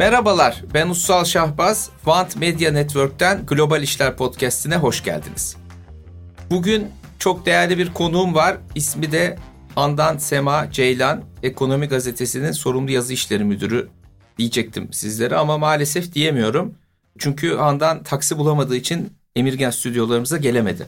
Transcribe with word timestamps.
Merhabalar, 0.00 0.62
ben 0.74 0.88
Ussal 0.88 1.24
Şahbaz. 1.24 1.90
Want 2.04 2.36
Media 2.36 2.72
Network'ten 2.72 3.46
Global 3.46 3.82
İşler 3.82 4.16
Podcast'ine 4.16 4.76
hoş 4.76 5.04
geldiniz. 5.04 5.56
Bugün 6.50 6.88
çok 7.18 7.46
değerli 7.46 7.78
bir 7.78 7.94
konuğum 7.94 8.34
var. 8.34 8.58
İsmi 8.74 9.12
de 9.12 9.38
Handan 9.74 10.18
Sema 10.18 10.72
Ceylan, 10.72 11.24
Ekonomi 11.42 11.86
Gazetesi'nin 11.86 12.52
sorumlu 12.52 12.90
yazı 12.90 13.12
işleri 13.12 13.44
müdürü 13.44 13.88
diyecektim 14.38 14.92
sizlere 14.92 15.36
ama 15.36 15.58
maalesef 15.58 16.14
diyemiyorum. 16.14 16.74
Çünkü 17.18 17.56
Handan 17.56 18.02
taksi 18.02 18.38
bulamadığı 18.38 18.76
için 18.76 19.12
Emirgen 19.36 19.70
stüdyolarımıza 19.70 20.36
gelemedi. 20.36 20.86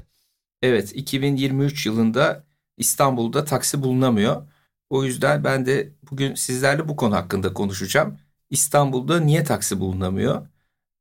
Evet, 0.62 0.92
2023 0.96 1.86
yılında 1.86 2.44
İstanbul'da 2.78 3.44
taksi 3.44 3.82
bulunamıyor. 3.82 4.42
O 4.90 5.04
yüzden 5.04 5.44
ben 5.44 5.66
de 5.66 5.92
bugün 6.10 6.34
sizlerle 6.34 6.88
bu 6.88 6.96
konu 6.96 7.16
hakkında 7.16 7.52
konuşacağım. 7.52 8.18
İstanbul'da 8.52 9.20
niye 9.20 9.44
taksi 9.44 9.80
bulunamıyor? 9.80 10.48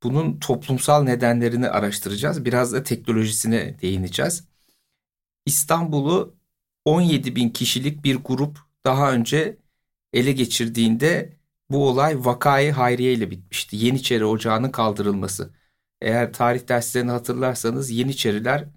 Bunun 0.03 0.39
toplumsal 0.39 1.03
nedenlerini 1.03 1.69
araştıracağız. 1.69 2.45
Biraz 2.45 2.73
da 2.73 2.83
teknolojisine 2.83 3.79
değineceğiz. 3.81 4.47
İstanbul'u 5.45 6.35
17 6.85 7.35
bin 7.35 7.49
kişilik 7.49 8.03
bir 8.03 8.15
grup 8.15 8.59
daha 8.85 9.11
önce 9.13 9.57
ele 10.13 10.31
geçirdiğinde 10.31 11.37
bu 11.69 11.89
olay 11.89 12.25
vakayı 12.25 12.71
hayriye 12.71 13.13
ile 13.13 13.31
bitmişti. 13.31 13.77
Yeniçeri 13.77 14.25
Ocağı'nın 14.25 14.71
kaldırılması. 14.71 15.53
Eğer 16.01 16.33
tarih 16.33 16.67
derslerini 16.67 17.11
hatırlarsanız 17.11 17.91
Yeniçeriler 17.91 18.67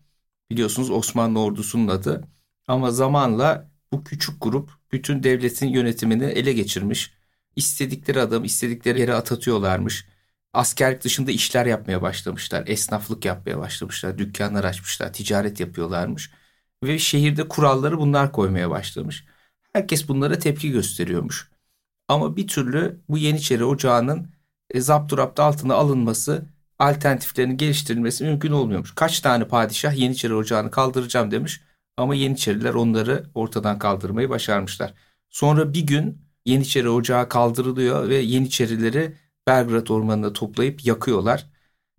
biliyorsunuz 0.50 0.90
Osmanlı 0.90 1.40
ordusunun 1.40 1.88
adı. 1.88 2.28
Ama 2.68 2.90
zamanla 2.90 3.70
bu 3.92 4.04
küçük 4.04 4.42
grup 4.42 4.70
bütün 4.92 5.22
devletin 5.22 5.68
yönetimini 5.68 6.24
ele 6.24 6.52
geçirmiş. 6.52 7.14
İstedikleri 7.56 8.20
adam 8.20 8.44
istedikleri 8.44 9.00
yere 9.00 9.14
atatıyorlarmış. 9.14 10.06
Askerlik 10.52 11.04
dışında 11.04 11.30
işler 11.30 11.66
yapmaya 11.66 12.02
başlamışlar. 12.02 12.64
Esnaflık 12.66 13.24
yapmaya 13.24 13.58
başlamışlar. 13.58 14.18
Dükkanlar 14.18 14.64
açmışlar. 14.64 15.12
Ticaret 15.12 15.60
yapıyorlarmış. 15.60 16.30
Ve 16.84 16.98
şehirde 16.98 17.48
kuralları 17.48 17.98
bunlar 17.98 18.32
koymaya 18.32 18.70
başlamış. 18.70 19.24
Herkes 19.72 20.08
bunlara 20.08 20.38
tepki 20.38 20.70
gösteriyormuş. 20.70 21.50
Ama 22.08 22.36
bir 22.36 22.48
türlü 22.48 23.00
bu 23.08 23.18
Yeniçeri 23.18 23.64
Ocağı'nın 23.64 24.34
e, 24.70 24.80
zapturapt 24.80 25.40
altına 25.40 25.74
alınması, 25.74 26.46
alternatiflerin 26.78 27.56
geliştirilmesi 27.56 28.24
mümkün 28.24 28.52
olmuyormuş. 28.52 28.94
Kaç 28.94 29.20
tane 29.20 29.48
padişah 29.48 29.94
Yeniçeri 29.96 30.34
Ocağı'nı 30.34 30.70
kaldıracağım 30.70 31.30
demiş 31.30 31.60
ama 31.96 32.14
Yeniçeriler 32.14 32.74
onları 32.74 33.30
ortadan 33.34 33.78
kaldırmayı 33.78 34.28
başarmışlar. 34.28 34.94
Sonra 35.30 35.74
bir 35.74 35.86
gün 35.86 36.23
Yeniçeri 36.46 36.88
Ocağı 36.88 37.28
kaldırılıyor 37.28 38.08
ve 38.08 38.16
Yeniçerileri 38.16 39.16
Belgrad 39.46 39.86
Ormanı'na 39.88 40.32
toplayıp 40.32 40.84
yakıyorlar. 40.84 41.46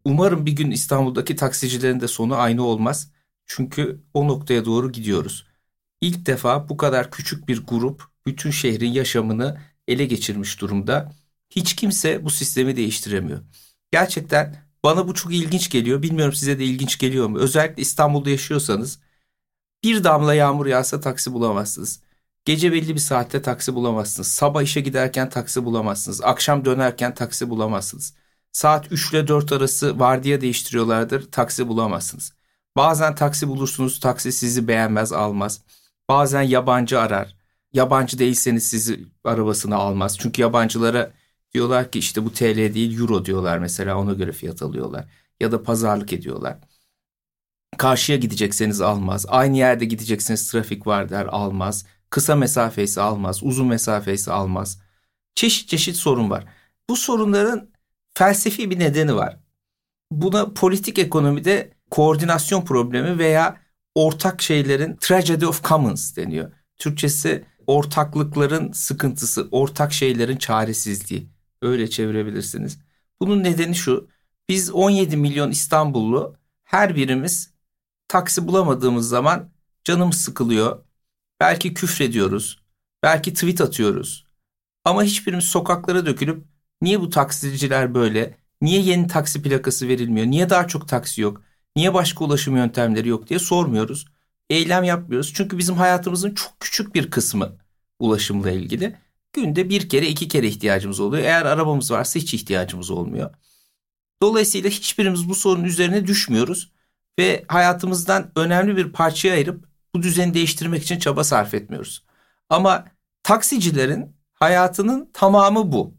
Umarım 0.06 0.46
bir 0.46 0.52
gün 0.52 0.72
İstanbul'daki 0.72 1.36
taksicilerin 1.36 2.00
de 2.00 2.08
sonu 2.08 2.36
aynı 2.36 2.64
olmaz. 2.64 3.12
Çünkü 3.46 4.04
o 4.14 4.28
noktaya 4.28 4.66
doğru 4.66 4.92
gidiyoruz. 4.92 5.48
İlk 6.02 6.26
defa 6.26 6.70
bu 6.70 6.78
kadar 6.78 7.12
küçük 7.12 7.48
bir 7.48 7.66
grup 7.66 8.04
bütün 8.26 8.52
şehrin 8.52 8.92
yaşamını 8.92 9.62
ele 9.88 10.06
geçirmiş 10.06 10.62
durumda. 10.62 11.14
Hiç 11.50 11.76
kimse 11.76 12.26
bu 12.26 12.30
sistemi 12.30 12.76
değiştiremiyor. 12.76 13.42
Gerçekten 13.92 14.56
bana 14.84 15.08
bu 15.08 15.14
çok 15.14 15.34
ilginç 15.34 15.70
geliyor. 15.70 16.02
Bilmiyorum 16.02 16.34
size 16.34 16.60
de 16.60 16.66
ilginç 16.66 16.98
geliyor 16.98 17.28
mu? 17.28 17.40
Özellikle 17.40 17.82
İstanbul'da 17.82 18.30
yaşıyorsanız 18.30 19.00
bir 19.84 20.04
damla 20.04 20.34
yağmur 20.34 20.66
yağsa 20.66 21.00
taksi 21.00 21.34
bulamazsınız. 21.34 22.02
Gece 22.46 22.72
belli 22.74 22.96
bir 22.96 23.00
saatte 23.00 23.42
taksi 23.42 23.76
bulamazsınız. 23.76 24.28
Sabah 24.28 24.62
işe 24.64 24.82
giderken 24.82 25.30
taksi 25.30 25.66
bulamazsınız. 25.66 26.22
Akşam 26.22 26.66
dönerken 26.66 27.14
taksi 27.14 27.50
bulamazsınız. 27.50 28.14
Saat 28.52 28.92
3 28.92 29.12
ile 29.12 29.28
4 29.28 29.52
arası 29.52 30.00
vardiya 30.00 30.42
değiştiriyorlardır. 30.42 31.32
Taksi 31.32 31.68
bulamazsınız. 31.68 32.34
Bazen 32.78 33.16
taksi 33.16 33.48
bulursunuz. 33.48 34.00
Taksi 34.00 34.32
sizi 34.32 34.68
beğenmez 34.68 35.14
almaz. 35.14 35.62
Bazen 36.10 36.42
yabancı 36.42 37.00
arar. 37.00 37.36
Yabancı 37.74 38.20
değilseniz 38.20 38.70
sizi 38.70 39.06
arabasına 39.24 39.76
almaz. 39.76 40.18
Çünkü 40.20 40.42
yabancılara 40.42 41.12
diyorlar 41.54 41.92
ki 41.92 42.00
işte 42.00 42.26
bu 42.26 42.34
TL 42.34 42.74
değil 42.74 43.00
euro 43.00 43.26
diyorlar 43.26 43.58
mesela 43.58 43.98
ona 43.98 44.14
göre 44.14 44.32
fiyat 44.32 44.62
alıyorlar. 44.62 45.06
Ya 45.40 45.52
da 45.52 45.64
pazarlık 45.64 46.14
ediyorlar. 46.14 46.58
Karşıya 47.78 48.18
gidecekseniz 48.18 48.82
almaz. 48.82 49.26
Aynı 49.30 49.58
yerde 49.58 49.86
gidecekseniz 49.86 50.52
trafik 50.52 50.88
var 50.88 51.10
der 51.10 51.26
almaz. 51.26 51.86
Kısa 52.10 52.36
mesafesi 52.36 53.02
almaz, 53.02 53.44
uzun 53.44 53.68
mesafesi 53.68 54.32
almaz. 54.32 54.80
Çeşit 55.36 55.70
çeşit 55.70 55.96
sorun 55.96 56.30
var. 56.30 56.46
Bu 56.90 56.96
sorunların 56.96 57.70
felsefi 58.14 58.70
bir 58.70 58.80
nedeni 58.80 59.16
var. 59.16 59.40
Buna 60.12 60.54
politik 60.54 61.00
ekonomide 61.00 61.74
koordinasyon 61.92 62.62
problemi 62.62 63.18
veya 63.18 63.58
ortak 63.96 64.42
şeylerin 64.42 64.96
tragedy 64.96 65.46
of 65.46 65.64
commons 65.64 66.16
deniyor. 66.16 66.52
Türkçesi 66.78 67.46
ortaklıkların 67.68 68.72
sıkıntısı, 68.72 69.48
ortak 69.52 69.94
şeylerin 69.94 70.38
çaresizliği. 70.38 71.30
Öyle 71.62 71.90
çevirebilirsiniz. 71.90 72.80
Bunun 73.20 73.44
nedeni 73.44 73.76
şu. 73.76 74.08
Biz 74.50 74.72
17 74.72 75.18
milyon 75.18 75.52
İstanbullu 75.52 76.36
her 76.64 76.96
birimiz 76.96 77.54
taksi 78.08 78.48
bulamadığımız 78.48 79.10
zaman 79.10 79.50
canımız 79.84 80.16
sıkılıyor. 80.16 80.85
Belki 81.40 81.74
küfrediyoruz. 81.74 82.62
Belki 83.04 83.34
tweet 83.34 83.62
atıyoruz. 83.62 84.26
Ama 84.86 85.04
hiçbirimiz 85.04 85.44
sokaklara 85.46 86.06
dökülüp 86.06 86.46
niye 86.82 87.02
bu 87.02 87.10
taksiciler 87.10 87.94
böyle? 87.94 88.38
Niye 88.62 88.82
yeni 88.82 89.08
taksi 89.08 89.42
plakası 89.42 89.88
verilmiyor? 89.88 90.28
Niye 90.28 90.50
daha 90.50 90.68
çok 90.68 90.88
taksi 90.88 91.22
yok? 91.22 91.42
Niye 91.76 91.94
başka 91.94 92.26
ulaşım 92.26 92.56
yöntemleri 92.58 93.10
yok 93.10 93.30
diye 93.30 93.40
sormuyoruz. 93.40 94.06
Eylem 94.50 94.84
yapmıyoruz. 94.84 95.34
Çünkü 95.36 95.58
bizim 95.58 95.76
hayatımızın 95.76 96.34
çok 96.34 96.60
küçük 96.60 96.96
bir 96.96 97.12
kısmı 97.12 97.58
ulaşımla 98.00 98.52
ilgili. 98.52 98.98
Günde 99.34 99.70
bir 99.70 99.90
kere 99.90 100.08
iki 100.08 100.28
kere 100.28 100.48
ihtiyacımız 100.48 101.00
oluyor. 101.00 101.24
Eğer 101.24 101.46
arabamız 101.46 101.92
varsa 101.92 102.20
hiç 102.20 102.34
ihtiyacımız 102.34 102.92
olmuyor. 102.92 103.36
Dolayısıyla 104.22 104.70
hiçbirimiz 104.70 105.30
bu 105.30 105.36
sorunun 105.36 105.64
üzerine 105.64 106.08
düşmüyoruz 106.08 106.72
ve 107.20 107.46
hayatımızdan 107.48 108.32
önemli 108.36 108.78
bir 108.78 108.92
parçaya 108.92 109.34
ayırıp 109.34 109.66
bu 109.96 110.04
düzeni 110.04 110.34
değiştirmek 110.34 110.84
için 110.84 111.00
çaba 111.00 111.24
sarf 111.24 111.54
etmiyoruz. 111.54 112.04
Ama 112.50 112.86
taksicilerin 113.24 114.16
hayatının 114.34 115.10
tamamı 115.14 115.72
bu. 115.72 115.94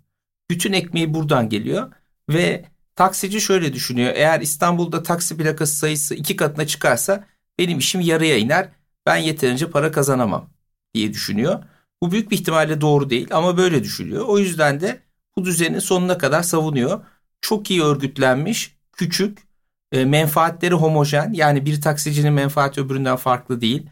Bütün 0.51 0.73
ekmeği 0.73 1.15
buradan 1.15 1.49
geliyor 1.49 1.93
ve 2.29 2.65
taksici 2.97 3.41
şöyle 3.41 3.73
düşünüyor. 3.73 4.13
Eğer 4.17 4.41
İstanbul'da 4.41 5.03
taksi 5.03 5.37
plakası 5.37 5.77
sayısı 5.77 6.15
iki 6.15 6.37
katına 6.37 6.67
çıkarsa 6.67 7.25
benim 7.59 7.79
işim 7.79 8.01
yarıya 8.01 8.37
iner. 8.37 8.69
Ben 9.07 9.17
yeterince 9.17 9.71
para 9.71 9.93
kazanamam 9.93 10.51
diye 10.95 11.13
düşünüyor. 11.13 11.65
Bu 12.03 12.13
büyük 12.13 12.31
bir 12.31 12.37
ihtimalle 12.37 12.81
doğru 12.81 13.11
değil 13.11 13.29
ama 13.31 13.57
böyle 13.57 13.85
düşünüyor. 13.85 14.25
O 14.29 14.39
yüzden 14.39 14.81
de 14.81 15.03
bu 15.37 15.45
düzenin 15.45 15.79
sonuna 15.79 16.19
kadar 16.19 16.43
savunuyor. 16.43 17.05
Çok 17.41 17.71
iyi 17.71 17.83
örgütlenmiş, 17.83 18.77
küçük, 18.93 19.46
e, 19.97 20.05
menfaatleri 20.05 20.75
homojen. 20.75 21.33
Yani 21.33 21.67
bir 21.67 21.81
taksicinin 21.81 22.33
menfaati 22.33 22.81
öbüründen 22.81 23.17
farklı 23.17 23.61
değil. 23.61 23.87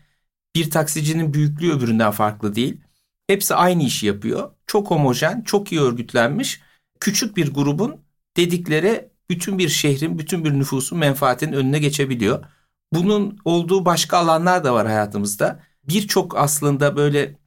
Bir 0.56 0.70
taksicinin 0.70 1.34
büyüklüğü 1.34 1.72
öbüründen 1.72 2.10
farklı 2.10 2.54
değil. 2.54 2.80
Hepsi 3.26 3.54
aynı 3.54 3.82
işi 3.82 4.06
yapıyor. 4.06 4.50
Çok 4.66 4.90
homojen, 4.90 5.42
çok 5.42 5.72
iyi 5.72 5.80
örgütlenmiş. 5.80 6.60
Küçük 7.00 7.36
bir 7.36 7.54
grubun 7.54 7.96
dedikleri 8.36 9.08
bütün 9.30 9.58
bir 9.58 9.68
şehrin, 9.68 10.18
bütün 10.18 10.44
bir 10.44 10.52
nüfusun 10.52 10.98
menfaatinin 10.98 11.52
önüne 11.52 11.78
geçebiliyor. 11.78 12.44
Bunun 12.92 13.38
olduğu 13.44 13.84
başka 13.84 14.18
alanlar 14.18 14.64
da 14.64 14.74
var 14.74 14.86
hayatımızda. 14.86 15.62
Birçok 15.88 16.38
aslında 16.38 16.96
böyle 16.96 17.38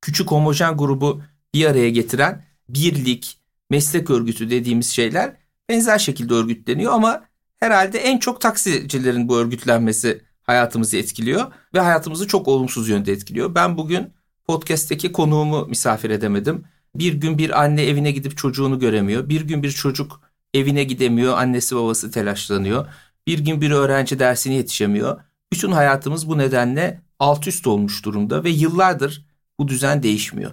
küçük 0.00 0.30
homojen 0.30 0.76
grubu 0.76 1.22
bir 1.54 1.66
araya 1.66 1.90
getiren 1.90 2.44
birlik, 2.68 3.38
meslek 3.70 4.10
örgütü 4.10 4.50
dediğimiz 4.50 4.90
şeyler 4.90 5.36
benzer 5.68 5.98
şekilde 5.98 6.34
örgütleniyor 6.34 6.92
ama 6.92 7.24
herhalde 7.60 7.98
en 7.98 8.18
çok 8.18 8.40
taksicilerin 8.40 9.28
bu 9.28 9.38
örgütlenmesi 9.38 10.22
hayatımızı 10.42 10.96
etkiliyor 10.96 11.52
ve 11.74 11.80
hayatımızı 11.80 12.28
çok 12.28 12.48
olumsuz 12.48 12.88
yönde 12.88 13.12
etkiliyor. 13.12 13.54
Ben 13.54 13.76
bugün 13.76 14.12
podcast'teki 14.46 15.12
konuğumu 15.12 15.66
misafir 15.66 16.10
edemedim. 16.10 16.64
Bir 16.94 17.12
gün 17.12 17.38
bir 17.38 17.62
anne 17.62 17.82
evine 17.82 18.10
gidip 18.10 18.36
çocuğunu 18.36 18.78
göremiyor. 18.78 19.28
Bir 19.28 19.40
gün 19.40 19.62
bir 19.62 19.70
çocuk 19.70 20.20
evine 20.54 20.84
gidemiyor, 20.84 21.38
annesi 21.38 21.76
babası 21.76 22.10
telaşlanıyor. 22.10 22.86
Bir 23.26 23.38
gün 23.38 23.60
bir 23.60 23.70
öğrenci 23.70 24.18
dersine 24.18 24.54
yetişemiyor. 24.54 25.20
Bütün 25.52 25.72
hayatımız 25.72 26.28
bu 26.28 26.38
nedenle 26.38 27.02
alt 27.18 27.46
üst 27.46 27.66
olmuş 27.66 28.04
durumda 28.04 28.44
ve 28.44 28.50
yıllardır 28.50 29.26
bu 29.58 29.68
düzen 29.68 30.02
değişmiyor. 30.02 30.50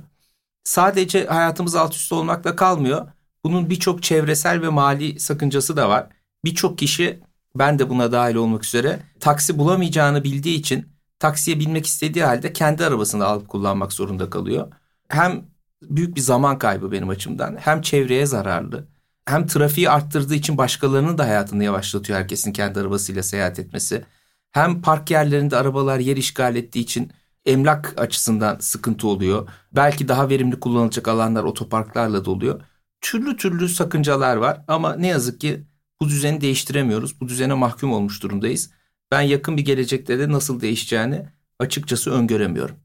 Sadece 0.63 1.25
hayatımız 1.25 1.75
alt 1.75 1.95
üst 1.95 2.11
olmakla 2.11 2.55
kalmıyor. 2.55 3.07
Bunun 3.43 3.69
birçok 3.69 4.03
çevresel 4.03 4.61
ve 4.61 4.69
mali 4.69 5.19
sakıncası 5.19 5.77
da 5.77 5.89
var. 5.89 6.07
Birçok 6.45 6.77
kişi 6.77 7.19
ben 7.55 7.79
de 7.79 7.89
buna 7.89 8.11
dahil 8.11 8.35
olmak 8.35 8.65
üzere 8.65 8.99
taksi 9.19 9.57
bulamayacağını 9.57 10.23
bildiği 10.23 10.55
için 10.55 10.87
taksiye 11.19 11.59
binmek 11.59 11.85
istediği 11.85 12.23
halde 12.23 12.53
kendi 12.53 12.85
arabasını 12.85 13.25
alıp 13.25 13.49
kullanmak 13.49 13.93
zorunda 13.93 14.29
kalıyor. 14.29 14.71
Hem 15.07 15.45
büyük 15.81 16.15
bir 16.15 16.21
zaman 16.21 16.59
kaybı 16.59 16.91
benim 16.91 17.09
açımdan. 17.09 17.55
Hem 17.59 17.81
çevreye 17.81 18.25
zararlı 18.25 18.87
hem 19.25 19.47
trafiği 19.47 19.89
arttırdığı 19.89 20.35
için 20.35 20.57
başkalarının 20.57 21.17
da 21.17 21.25
hayatını 21.25 21.63
yavaşlatıyor 21.63 22.19
herkesin 22.19 22.53
kendi 22.53 22.79
arabasıyla 22.79 23.23
seyahat 23.23 23.59
etmesi. 23.59 24.05
Hem 24.51 24.81
park 24.81 25.11
yerlerinde 25.11 25.57
arabalar 25.57 25.99
yer 25.99 26.17
işgal 26.17 26.55
ettiği 26.55 26.79
için 26.79 27.11
emlak 27.45 27.93
açısından 27.97 28.57
sıkıntı 28.59 29.07
oluyor. 29.07 29.49
Belki 29.71 30.07
daha 30.07 30.29
verimli 30.29 30.59
kullanılacak 30.59 31.07
alanlar 31.07 31.43
otoparklarla 31.43 32.25
doluyor. 32.25 32.61
Türlü 33.01 33.37
türlü 33.37 33.69
sakıncalar 33.69 34.35
var 34.35 34.61
ama 34.67 34.95
ne 34.95 35.07
yazık 35.07 35.41
ki 35.41 35.63
bu 36.03 36.09
düzeni 36.09 36.41
değiştiremiyoruz. 36.41 37.21
Bu 37.21 37.27
düzene 37.27 37.53
mahkum 37.53 37.93
olmuş 37.93 38.23
durumdayız. 38.23 38.69
Ben 39.11 39.21
yakın 39.21 39.57
bir 39.57 39.65
gelecekte 39.65 40.19
de 40.19 40.31
nasıl 40.31 40.61
değişeceğini 40.61 41.25
açıkçası 41.59 42.11
öngöremiyorum. 42.11 42.75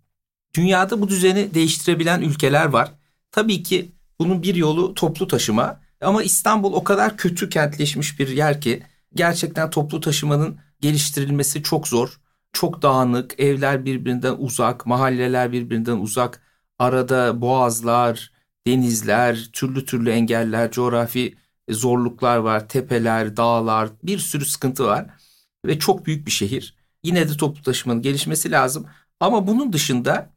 Dünyada 0.55 1.01
bu 1.01 1.09
düzeni 1.09 1.55
değiştirebilen 1.55 2.21
ülkeler 2.21 2.67
var. 2.67 2.93
Tabii 3.33 3.63
ki 3.63 3.93
bunun 4.19 4.43
bir 4.43 4.55
yolu 4.55 4.95
toplu 4.95 5.27
taşıma 5.29 5.81
ama 6.01 6.23
İstanbul 6.23 6.73
o 6.73 6.85
kadar 6.85 7.17
kötü 7.17 7.49
kentleşmiş 7.49 8.21
bir 8.21 8.29
yer 8.29 8.61
ki 8.61 8.83
gerçekten 9.15 9.71
toplu 9.71 10.01
taşımanın 10.01 10.59
geliştirilmesi 10.81 11.63
çok 11.63 11.89
zor. 11.89 12.21
Çok 12.53 12.83
dağınık, 12.83 13.41
evler 13.41 13.85
birbirinden 13.85 14.35
uzak, 14.39 14.87
mahalleler 14.87 15.53
birbirinden 15.53 15.97
uzak. 15.97 16.43
Arada 16.79 17.41
boğazlar, 17.41 18.33
denizler, 18.67 19.49
türlü 19.53 19.85
türlü 19.85 20.11
engeller, 20.11 20.71
coğrafi 20.71 21.35
zorluklar 21.71 22.37
var, 22.37 22.69
tepeler, 22.69 23.37
dağlar, 23.37 23.89
bir 24.03 24.19
sürü 24.19 24.45
sıkıntı 24.45 24.85
var 24.85 25.07
ve 25.67 25.79
çok 25.79 26.07
büyük 26.07 26.27
bir 26.27 26.31
şehir. 26.31 26.75
Yine 27.05 27.29
de 27.29 27.37
toplu 27.37 27.63
taşımanın 27.63 28.03
gelişmesi 28.03 28.51
lazım. 28.51 28.87
Ama 29.21 29.47
bunun 29.47 29.73
dışında 29.73 30.31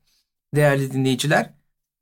değerli 0.55 0.93
dinleyiciler 0.93 1.53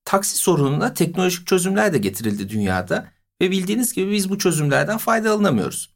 taksi 0.06 0.38
sorununa 0.38 0.94
teknolojik 0.94 1.48
çözümler 1.48 1.94
de 1.94 1.98
getirildi 1.98 2.50
dünyada 2.50 3.12
ve 3.42 3.52
bildiğiniz 3.52 3.94
gibi 3.94 4.12
biz 4.12 4.30
bu 4.30 4.38
çözümlerden 4.38 4.98
faydalanamıyoruz. 4.98 5.94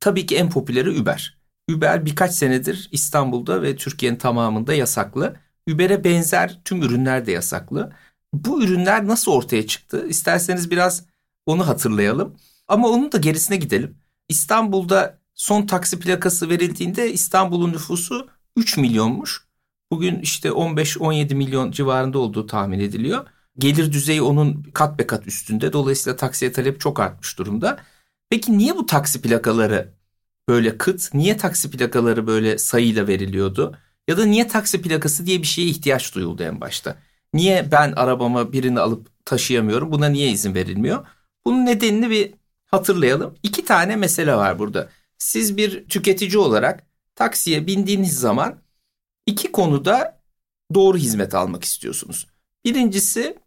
Tabii 0.00 0.26
ki 0.26 0.36
en 0.36 0.50
popüleri 0.50 1.00
Uber. 1.02 1.38
Uber 1.70 2.06
birkaç 2.06 2.32
senedir 2.32 2.88
İstanbul'da 2.92 3.62
ve 3.62 3.76
Türkiye'nin 3.76 4.16
tamamında 4.16 4.74
yasaklı. 4.74 5.36
Uber'e 5.68 6.04
benzer 6.04 6.60
tüm 6.64 6.82
ürünler 6.82 7.26
de 7.26 7.32
yasaklı. 7.32 7.92
Bu 8.32 8.64
ürünler 8.64 9.06
nasıl 9.06 9.32
ortaya 9.32 9.66
çıktı? 9.66 10.06
İsterseniz 10.08 10.70
biraz 10.70 11.04
onu 11.46 11.68
hatırlayalım. 11.68 12.36
Ama 12.68 12.88
onun 12.88 13.12
da 13.12 13.18
gerisine 13.18 13.56
gidelim. 13.56 13.98
İstanbul'da 14.28 15.18
son 15.34 15.66
taksi 15.66 16.00
plakası 16.00 16.48
verildiğinde 16.48 17.12
İstanbul'un 17.12 17.72
nüfusu 17.72 18.28
3 18.56 18.76
milyonmuş. 18.76 19.46
Bugün 19.92 20.20
işte 20.20 20.52
15-17 20.52 21.34
milyon 21.34 21.70
civarında 21.70 22.18
olduğu 22.18 22.46
tahmin 22.46 22.80
ediliyor. 22.80 23.26
Gelir 23.58 23.92
düzeyi 23.92 24.22
onun 24.22 24.62
kat 24.74 24.98
be 24.98 25.06
kat 25.06 25.26
üstünde. 25.26 25.72
Dolayısıyla 25.72 26.16
taksiye 26.16 26.52
talep 26.52 26.80
çok 26.80 27.00
artmış 27.00 27.38
durumda. 27.38 27.78
Peki 28.30 28.58
niye 28.58 28.76
bu 28.76 28.86
taksi 28.86 29.22
plakaları 29.22 29.94
böyle 30.48 30.78
kıt? 30.78 31.14
Niye 31.14 31.36
taksi 31.36 31.70
plakaları 31.70 32.26
böyle 32.26 32.58
sayıyla 32.58 33.06
veriliyordu? 33.08 33.76
Ya 34.08 34.18
da 34.18 34.24
niye 34.24 34.48
taksi 34.48 34.82
plakası 34.82 35.26
diye 35.26 35.38
bir 35.42 35.46
şeye 35.46 35.68
ihtiyaç 35.68 36.14
duyuldu 36.14 36.42
en 36.42 36.60
başta? 36.60 36.98
Niye 37.34 37.68
ben 37.72 37.92
arabama 37.92 38.52
birini 38.52 38.80
alıp 38.80 39.08
taşıyamıyorum? 39.24 39.92
Buna 39.92 40.08
niye 40.08 40.30
izin 40.30 40.54
verilmiyor? 40.54 41.06
Bunun 41.50 41.66
nedenini 41.66 42.10
bir 42.10 42.34
hatırlayalım. 42.66 43.34
İki 43.42 43.64
tane 43.64 43.96
mesele 43.96 44.34
var 44.34 44.58
burada. 44.58 44.88
Siz 45.18 45.56
bir 45.56 45.88
tüketici 45.88 46.38
olarak 46.38 46.86
taksiye 47.14 47.66
bindiğiniz 47.66 48.18
zaman 48.18 48.62
iki 49.26 49.52
konuda 49.52 50.20
doğru 50.74 50.98
hizmet 50.98 51.34
almak 51.34 51.64
istiyorsunuz. 51.64 52.26
Birincisi 52.64 53.38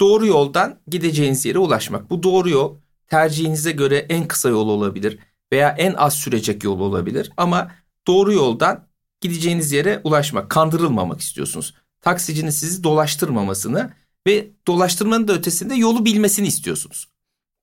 doğru 0.00 0.26
yoldan 0.26 0.80
gideceğiniz 0.86 1.44
yere 1.44 1.58
ulaşmak. 1.58 2.10
Bu 2.10 2.22
doğru 2.22 2.50
yol 2.50 2.76
tercihinize 3.06 3.72
göre 3.72 3.96
en 4.08 4.28
kısa 4.28 4.48
yol 4.48 4.68
olabilir 4.68 5.18
veya 5.52 5.68
en 5.68 5.94
az 5.94 6.14
sürecek 6.14 6.64
yol 6.64 6.80
olabilir 6.80 7.32
ama 7.36 7.72
doğru 8.06 8.32
yoldan 8.32 8.88
gideceğiniz 9.20 9.72
yere 9.72 10.00
ulaşmak, 10.04 10.50
kandırılmamak 10.50 11.20
istiyorsunuz. 11.20 11.74
Taksicinin 12.00 12.50
sizi 12.50 12.84
dolaştırmamasını 12.84 13.92
ve 14.26 14.50
dolaştırmanın 14.66 15.28
da 15.28 15.32
ötesinde 15.32 15.74
yolu 15.74 16.04
bilmesini 16.04 16.46
istiyorsunuz. 16.46 17.11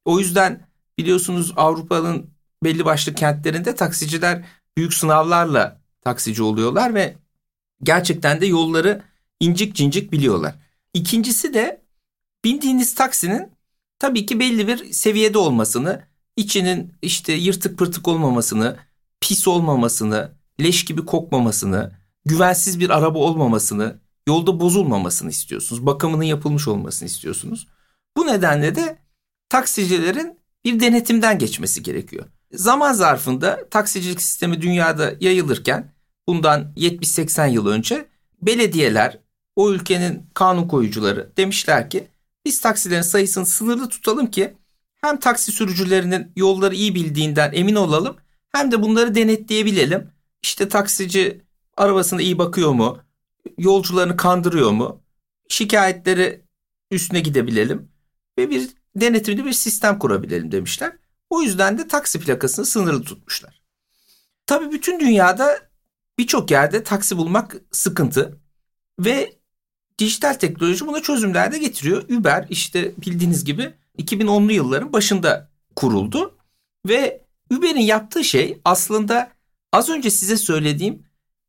O 0.09 0.19
yüzden 0.19 0.67
biliyorsunuz 0.97 1.53
Avrupa'nın 1.55 2.29
belli 2.63 2.85
başlı 2.85 3.15
kentlerinde 3.15 3.75
taksiciler 3.75 4.45
büyük 4.77 4.93
sınavlarla 4.93 5.81
taksici 6.01 6.43
oluyorlar 6.43 6.93
ve 6.93 7.15
gerçekten 7.83 8.41
de 8.41 8.45
yolları 8.45 9.03
incik 9.39 9.75
cincik 9.75 10.11
biliyorlar. 10.11 10.55
İkincisi 10.93 11.53
de 11.53 11.81
bindiğiniz 12.45 12.95
taksinin 12.95 13.51
tabii 13.99 14.25
ki 14.25 14.39
belli 14.39 14.67
bir 14.67 14.93
seviyede 14.93 15.37
olmasını, 15.37 16.03
içinin 16.35 16.93
işte 17.01 17.33
yırtık 17.33 17.77
pırtık 17.77 18.07
olmamasını, 18.07 18.77
pis 19.21 19.47
olmamasını, 19.47 20.31
leş 20.61 20.85
gibi 20.85 21.05
kokmamasını, 21.05 21.91
güvensiz 22.25 22.79
bir 22.79 22.89
araba 22.89 23.19
olmamasını, 23.19 23.99
yolda 24.27 24.59
bozulmamasını 24.59 25.29
istiyorsunuz. 25.29 25.85
Bakımının 25.85 26.23
yapılmış 26.23 26.67
olmasını 26.67 27.07
istiyorsunuz. 27.07 27.67
Bu 28.17 28.27
nedenle 28.27 28.75
de 28.75 29.08
taksicilerin 29.49 30.39
bir 30.65 30.79
denetimden 30.79 31.39
geçmesi 31.39 31.83
gerekiyor. 31.83 32.25
Zaman 32.51 32.93
zarfında 32.93 33.69
taksicilik 33.69 34.21
sistemi 34.21 34.61
dünyada 34.61 35.13
yayılırken 35.19 35.93
bundan 36.27 36.73
70-80 36.77 37.49
yıl 37.49 37.67
önce 37.67 38.05
belediyeler, 38.41 39.19
o 39.55 39.71
ülkenin 39.71 40.29
kanun 40.33 40.67
koyucuları 40.67 41.31
demişler 41.37 41.89
ki 41.89 42.07
biz 42.45 42.61
taksilerin 42.61 43.01
sayısını 43.01 43.45
sınırlı 43.45 43.89
tutalım 43.89 44.31
ki 44.31 44.53
hem 45.01 45.19
taksi 45.19 45.51
sürücülerinin 45.51 46.31
yolları 46.35 46.75
iyi 46.75 46.95
bildiğinden 46.95 47.51
emin 47.53 47.75
olalım 47.75 48.15
hem 48.51 48.71
de 48.71 48.81
bunları 48.81 49.15
denetleyebilelim. 49.15 50.11
İşte 50.43 50.69
taksici 50.69 51.41
arabasına 51.77 52.21
iyi 52.21 52.37
bakıyor 52.37 52.71
mu? 52.71 52.99
Yolcularını 53.57 54.17
kandırıyor 54.17 54.71
mu? 54.71 55.01
Şikayetleri 55.49 56.41
üstüne 56.91 57.19
gidebilelim 57.19 57.91
ve 58.37 58.49
bir 58.49 58.69
denetimli 58.95 59.45
bir 59.45 59.53
sistem 59.53 59.99
kurabilelim 59.99 60.51
demişler. 60.51 60.93
O 61.29 61.41
yüzden 61.41 61.77
de 61.77 61.87
taksi 61.87 62.19
plakasını 62.19 62.65
sınırlı 62.65 63.03
tutmuşlar. 63.03 63.61
Tabii 64.45 64.71
bütün 64.71 64.99
dünyada 64.99 65.59
birçok 66.17 66.51
yerde 66.51 66.83
taksi 66.83 67.17
bulmak 67.17 67.55
sıkıntı 67.71 68.39
ve 68.99 69.33
dijital 69.99 70.33
teknoloji 70.33 70.87
buna 70.87 71.01
çözümler 71.01 71.51
de 71.51 71.57
getiriyor. 71.57 72.09
Uber 72.09 72.45
işte 72.49 72.93
bildiğiniz 72.97 73.45
gibi 73.45 73.73
2010'lu 73.97 74.51
yılların 74.51 74.93
başında 74.93 75.49
kuruldu 75.75 76.37
ve 76.87 77.25
Uber'in 77.51 77.79
yaptığı 77.81 78.23
şey 78.23 78.61
aslında 78.65 79.31
az 79.73 79.89
önce 79.89 80.09
size 80.11 80.37
söylediğim 80.37 81.03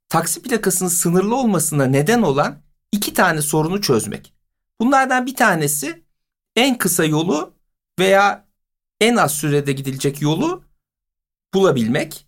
taksi 0.08 0.42
plakasının 0.42 0.88
sınırlı 0.88 1.36
olmasına 1.36 1.84
neden 1.84 2.22
olan 2.22 2.62
iki 2.92 3.14
tane 3.14 3.42
sorunu 3.42 3.80
çözmek. 3.80 4.34
Bunlardan 4.80 5.26
bir 5.26 5.34
tanesi 5.34 5.99
en 6.56 6.78
kısa 6.78 7.04
yolu 7.04 7.54
veya 7.98 8.48
en 9.00 9.16
az 9.16 9.34
sürede 9.34 9.72
gidilecek 9.72 10.22
yolu 10.22 10.64
bulabilmek. 11.54 12.26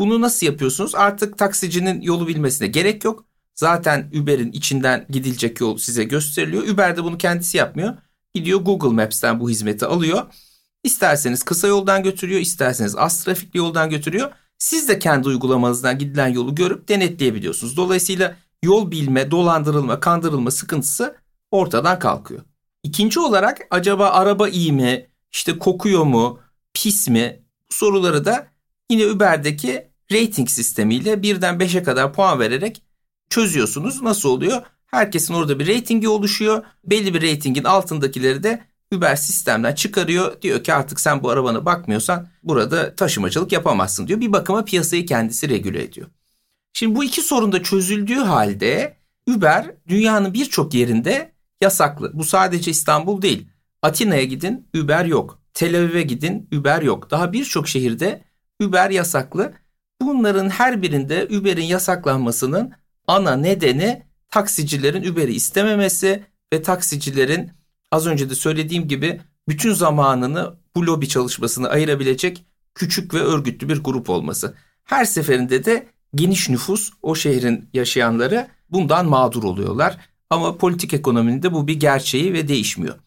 Bunu 0.00 0.20
nasıl 0.20 0.46
yapıyorsunuz? 0.46 0.94
Artık 0.94 1.38
taksicinin 1.38 2.00
yolu 2.00 2.28
bilmesine 2.28 2.66
gerek 2.66 3.04
yok. 3.04 3.24
Zaten 3.54 4.10
Uber'in 4.22 4.52
içinden 4.52 5.06
gidilecek 5.10 5.60
yol 5.60 5.78
size 5.78 6.04
gösteriliyor. 6.04 6.68
Uber 6.68 6.96
de 6.96 7.04
bunu 7.04 7.18
kendisi 7.18 7.56
yapmıyor. 7.56 7.96
Gidiyor 8.34 8.60
Google 8.60 8.88
Maps'ten 8.88 9.40
bu 9.40 9.50
hizmeti 9.50 9.86
alıyor. 9.86 10.26
İsterseniz 10.82 11.42
kısa 11.42 11.66
yoldan 11.68 12.02
götürüyor, 12.02 12.40
isterseniz 12.40 12.96
az 12.96 13.24
trafikli 13.24 13.58
yoldan 13.58 13.90
götürüyor. 13.90 14.32
Siz 14.58 14.88
de 14.88 14.98
kendi 14.98 15.28
uygulamanızdan 15.28 15.98
gidilen 15.98 16.28
yolu 16.28 16.54
görüp 16.54 16.88
denetleyebiliyorsunuz. 16.88 17.76
Dolayısıyla 17.76 18.36
yol 18.62 18.90
bilme, 18.90 19.30
dolandırılma, 19.30 20.00
kandırılma 20.00 20.50
sıkıntısı 20.50 21.16
ortadan 21.50 21.98
kalkıyor. 21.98 22.42
İkinci 22.86 23.20
olarak 23.20 23.66
acaba 23.70 24.10
araba 24.10 24.48
iyi 24.48 24.72
mi, 24.72 25.06
işte 25.32 25.58
kokuyor 25.58 26.04
mu, 26.04 26.40
pis 26.74 27.08
mi? 27.08 27.42
Bu 27.70 27.74
soruları 27.74 28.24
da 28.24 28.46
yine 28.90 29.06
Uber'deki 29.06 29.88
rating 30.12 30.48
sistemiyle 30.48 31.22
birden 31.22 31.54
5'e 31.54 31.82
kadar 31.82 32.12
puan 32.12 32.40
vererek 32.40 32.82
çözüyorsunuz. 33.30 34.02
Nasıl 34.02 34.28
oluyor? 34.28 34.62
Herkesin 34.86 35.34
orada 35.34 35.58
bir 35.58 35.68
ratingi 35.68 36.08
oluşuyor. 36.08 36.64
Belli 36.84 37.14
bir 37.14 37.22
ratingin 37.22 37.64
altındakileri 37.64 38.42
de 38.42 38.64
Uber 38.92 39.16
sistemden 39.16 39.74
çıkarıyor. 39.74 40.42
Diyor 40.42 40.64
ki 40.64 40.74
artık 40.74 41.00
sen 41.00 41.22
bu 41.22 41.30
arabana 41.30 41.64
bakmıyorsan 41.64 42.28
burada 42.42 42.94
taşımacılık 42.94 43.52
yapamazsın 43.52 44.08
diyor. 44.08 44.20
Bir 44.20 44.32
bakıma 44.32 44.64
piyasayı 44.64 45.06
kendisi 45.06 45.48
regüle 45.48 45.82
ediyor. 45.82 46.08
Şimdi 46.72 46.94
bu 46.94 47.04
iki 47.04 47.22
sorun 47.22 47.52
da 47.52 47.62
çözüldüğü 47.62 48.14
halde 48.18 48.96
Uber 49.28 49.74
dünyanın 49.88 50.34
birçok 50.34 50.74
yerinde 50.74 51.35
yasaklı. 51.60 52.10
Bu 52.14 52.24
sadece 52.24 52.70
İstanbul 52.70 53.22
değil. 53.22 53.48
Atina'ya 53.82 54.24
gidin 54.24 54.68
Uber 54.76 55.04
yok. 55.04 55.42
Tel 55.54 55.78
Aviv'e 55.78 56.02
gidin 56.02 56.48
Uber 56.52 56.82
yok. 56.82 57.10
Daha 57.10 57.32
birçok 57.32 57.68
şehirde 57.68 58.24
Uber 58.62 58.90
yasaklı. 58.90 59.52
Bunların 60.02 60.48
her 60.48 60.82
birinde 60.82 61.28
Uber'in 61.30 61.64
yasaklanmasının 61.64 62.72
ana 63.06 63.36
nedeni 63.36 64.02
taksicilerin 64.30 65.12
Uber'i 65.12 65.32
istememesi 65.32 66.24
ve 66.52 66.62
taksicilerin 66.62 67.50
az 67.92 68.06
önce 68.06 68.30
de 68.30 68.34
söylediğim 68.34 68.88
gibi 68.88 69.20
bütün 69.48 69.72
zamanını 69.72 70.54
bu 70.76 70.86
lobi 70.86 71.08
çalışmasını 71.08 71.68
ayırabilecek 71.68 72.44
küçük 72.74 73.14
ve 73.14 73.18
örgütlü 73.20 73.68
bir 73.68 73.84
grup 73.84 74.10
olması. 74.10 74.54
Her 74.84 75.04
seferinde 75.04 75.64
de 75.64 75.86
geniş 76.14 76.48
nüfus 76.48 76.90
o 77.02 77.14
şehrin 77.14 77.68
yaşayanları 77.72 78.48
bundan 78.70 79.06
mağdur 79.06 79.44
oluyorlar. 79.44 79.98
Ama 80.30 80.58
politik 80.58 80.94
ekonominin 80.94 81.42
bu 81.42 81.66
bir 81.66 81.80
gerçeği 81.80 82.32
ve 82.32 82.48
değişmiyor. 82.48 82.98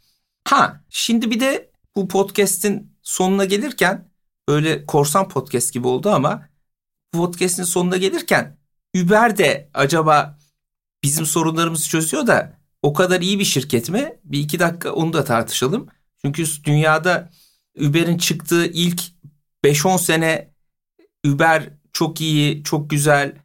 Ha 0.48 0.84
şimdi 0.90 1.32
bir 1.32 1.40
de 1.40 1.72
bu 1.96 2.08
podcast'in 2.08 2.94
sonuna 3.02 3.46
gelirken 3.46 4.12
öyle 4.48 4.86
korsan 4.86 5.30
podcast 5.30 5.74
gibi 5.74 5.88
oldu 5.88 6.10
ama 6.10 6.50
podcast'in 7.12 7.64
sonuna 7.64 7.98
gelirken 7.98 8.58
Uber 8.98 9.38
de 9.38 9.70
acaba 9.74 10.40
bizim 11.04 11.26
sorunlarımızı 11.26 11.90
çözüyor 11.90 12.28
da 12.28 12.60
o 12.82 12.94
kadar 12.94 13.22
iyi 13.22 13.40
bir 13.40 13.46
şirket 13.46 13.90
mi? 13.90 14.20
Bir 14.24 14.40
iki 14.40 14.60
dakika 14.60 14.92
onu 14.92 15.14
da 15.14 15.24
tartışalım. 15.24 15.88
Çünkü 16.22 16.46
dünyada 16.64 17.30
Uber'in 17.80 18.18
çıktığı 18.18 18.66
ilk 18.66 19.02
5-10 19.64 20.00
sene 20.00 20.54
Uber 21.28 21.70
çok 21.94 22.22
iyi, 22.22 22.64
çok 22.64 22.90
güzel, 22.90 23.36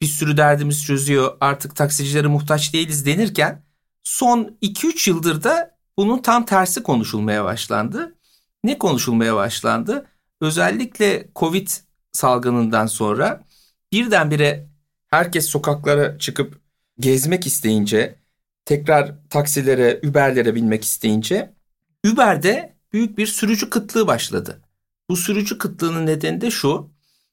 bir 0.00 0.06
sürü 0.06 0.36
derdimiz 0.36 0.84
çözüyor, 0.84 1.36
artık 1.40 1.76
taksicilere 1.76 2.26
muhtaç 2.26 2.72
değiliz 2.72 3.06
denirken 3.06 3.62
son 4.04 4.58
2-3 4.62 5.10
yıldır 5.10 5.42
da 5.42 5.76
bunun 5.96 6.22
tam 6.22 6.44
tersi 6.44 6.82
konuşulmaya 6.82 7.44
başlandı. 7.44 8.14
Ne 8.64 8.78
konuşulmaya 8.78 9.36
başlandı? 9.36 10.06
Özellikle 10.40 11.28
Covid 11.36 11.68
salgınından 12.12 12.86
sonra 12.86 13.44
birdenbire 13.92 14.66
herkes 15.10 15.46
sokaklara 15.46 16.18
çıkıp 16.18 16.60
gezmek 16.98 17.46
isteyince, 17.46 18.16
tekrar 18.64 19.14
taksilere, 19.30 20.00
Uber'lere 20.04 20.54
binmek 20.54 20.84
isteyince 20.84 21.54
Uber'de 22.06 22.74
büyük 22.92 23.18
bir 23.18 23.26
sürücü 23.26 23.70
kıtlığı 23.70 24.06
başladı. 24.06 24.60
Bu 25.10 25.16
sürücü 25.16 25.58
kıtlığının 25.58 26.06
nedeni 26.06 26.40
de 26.40 26.50
şu. 26.50 26.90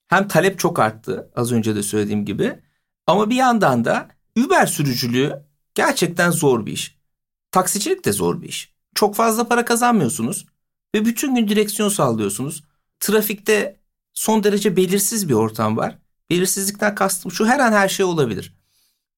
Hem 0.08 0.28
talep 0.28 0.60
çok 0.60 0.80
arttı 0.80 1.32
az 1.36 1.52
önce 1.52 1.76
de 1.76 1.84
söylediğim 1.84 2.26
gibi. 2.26 2.60
Ama 3.08 3.30
bir 3.30 3.36
yandan 3.36 3.86
da 3.86 4.10
Uber 4.46 4.66
sürücülüğü 4.66 5.46
gerçekten 5.76 6.32
zor 6.32 6.66
bir 6.66 6.72
iş. 6.72 6.98
Taksicilik 7.52 8.06
de 8.06 8.12
zor 8.12 8.42
bir 8.42 8.48
iş. 8.48 8.74
Çok 8.96 9.16
fazla 9.16 9.48
para 9.48 9.66
kazanmıyorsunuz 9.66 10.46
ve 10.96 11.06
bütün 11.06 11.36
gün 11.36 11.48
direksiyon 11.48 11.90
sallıyorsunuz. 11.90 12.64
Trafikte 13.00 13.80
son 14.14 14.44
derece 14.44 14.76
belirsiz 14.76 15.30
bir 15.30 15.34
ortam 15.34 15.78
var. 15.78 15.98
Belirsizlikten 16.30 16.96
kastım 16.96 17.32
şu 17.32 17.46
her 17.46 17.60
an 17.60 17.72
her 17.72 17.90
şey 17.90 18.06
olabilir. 18.06 18.58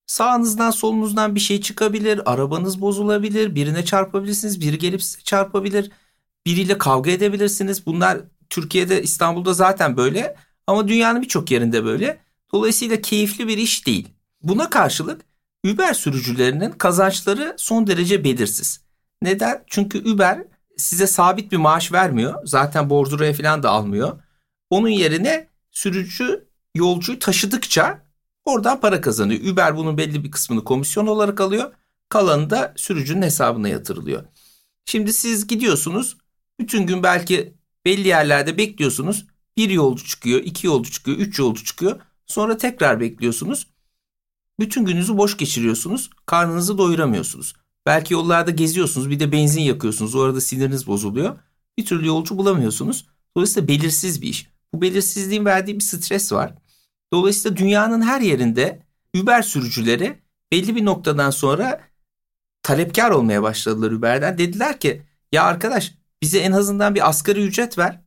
Sağınızdan 0.06 0.70
solunuzdan 0.70 1.34
bir 1.34 1.40
şey 1.40 1.60
çıkabilir, 1.60 2.32
arabanız 2.32 2.80
bozulabilir, 2.80 3.54
birine 3.54 3.84
çarpabilirsiniz, 3.84 4.60
biri 4.60 4.78
gelip 4.78 5.02
size 5.02 5.22
çarpabilir, 5.22 5.90
biriyle 6.46 6.78
kavga 6.78 7.10
edebilirsiniz. 7.10 7.86
Bunlar 7.86 8.18
Türkiye'de, 8.50 9.02
İstanbul'da 9.02 9.54
zaten 9.54 9.96
böyle 9.96 10.36
ama 10.70 10.88
dünyanın 10.88 11.22
birçok 11.22 11.50
yerinde 11.50 11.84
böyle. 11.84 12.20
Dolayısıyla 12.52 13.00
keyifli 13.00 13.48
bir 13.48 13.58
iş 13.58 13.86
değil. 13.86 14.08
Buna 14.42 14.70
karşılık 14.70 15.20
Uber 15.66 15.94
sürücülerinin 15.94 16.70
kazançları 16.70 17.54
son 17.58 17.86
derece 17.86 18.24
belirsiz. 18.24 18.80
Neden? 19.22 19.64
Çünkü 19.66 20.12
Uber 20.12 20.44
size 20.76 21.06
sabit 21.06 21.52
bir 21.52 21.56
maaş 21.56 21.92
vermiyor. 21.92 22.34
Zaten 22.44 22.90
bordroya 22.90 23.32
falan 23.32 23.62
da 23.62 23.70
almıyor. 23.70 24.22
Onun 24.70 24.88
yerine 24.88 25.48
sürücü 25.70 26.48
yolcuyu 26.74 27.18
taşıdıkça 27.18 28.02
oradan 28.44 28.80
para 28.80 29.00
kazanıyor. 29.00 29.52
Uber 29.52 29.76
bunun 29.76 29.98
belli 29.98 30.24
bir 30.24 30.30
kısmını 30.30 30.64
komisyon 30.64 31.06
olarak 31.06 31.40
alıyor. 31.40 31.72
Kalanı 32.08 32.50
da 32.50 32.74
sürücünün 32.76 33.22
hesabına 33.22 33.68
yatırılıyor. 33.68 34.24
Şimdi 34.84 35.12
siz 35.12 35.46
gidiyorsunuz. 35.46 36.16
Bütün 36.60 36.86
gün 36.86 37.02
belki 37.02 37.54
belli 37.84 38.08
yerlerde 38.08 38.58
bekliyorsunuz. 38.58 39.26
Bir 39.60 39.70
yolcu 39.70 40.04
çıkıyor, 40.04 40.40
iki 40.40 40.66
yolcu 40.66 40.90
çıkıyor, 40.90 41.18
üç 41.18 41.38
yolcu 41.38 41.64
çıkıyor. 41.64 42.00
Sonra 42.26 42.56
tekrar 42.56 43.00
bekliyorsunuz. 43.00 43.66
Bütün 44.60 44.84
gününüzü 44.84 45.16
boş 45.16 45.36
geçiriyorsunuz. 45.36 46.10
Karnınızı 46.26 46.78
doyuramıyorsunuz. 46.78 47.54
Belki 47.86 48.14
yollarda 48.14 48.50
geziyorsunuz 48.50 49.10
bir 49.10 49.20
de 49.20 49.32
benzin 49.32 49.60
yakıyorsunuz. 49.60 50.14
O 50.14 50.20
arada 50.20 50.40
siniriniz 50.40 50.86
bozuluyor. 50.86 51.38
Bir 51.78 51.86
türlü 51.86 52.06
yolcu 52.06 52.38
bulamıyorsunuz. 52.38 53.06
Dolayısıyla 53.36 53.68
belirsiz 53.68 54.22
bir 54.22 54.28
iş. 54.28 54.46
Bu 54.74 54.82
belirsizliğin 54.82 55.44
verdiği 55.44 55.74
bir 55.74 55.84
stres 55.84 56.32
var. 56.32 56.54
Dolayısıyla 57.12 57.56
dünyanın 57.56 58.02
her 58.02 58.20
yerinde 58.20 58.82
Uber 59.16 59.42
sürücüleri 59.42 60.22
belli 60.52 60.76
bir 60.76 60.84
noktadan 60.84 61.30
sonra 61.30 61.80
talepkar 62.62 63.10
olmaya 63.10 63.42
başladılar 63.42 63.92
Uber'den. 63.92 64.38
Dediler 64.38 64.80
ki 64.80 65.02
ya 65.32 65.44
arkadaş 65.44 65.94
bize 66.22 66.38
en 66.38 66.52
azından 66.52 66.94
bir 66.94 67.08
asgari 67.08 67.42
ücret 67.42 67.78
ver. 67.78 68.00